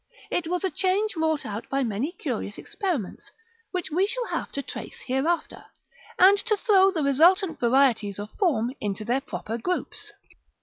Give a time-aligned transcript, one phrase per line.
[0.31, 3.29] It was a change wrought out by many curious experiments,
[3.69, 5.65] which we shall have to trace hereafter,
[6.17, 10.11] and to throw the resultant varieties of form into their proper groups.